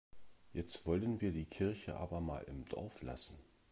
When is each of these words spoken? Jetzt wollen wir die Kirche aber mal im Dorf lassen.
Jetzt 0.51 0.87
wollen 0.87 1.21
wir 1.21 1.31
die 1.31 1.45
Kirche 1.45 1.95
aber 1.95 2.21
mal 2.21 2.43
im 2.47 2.65
Dorf 2.65 3.03
lassen. 3.03 3.37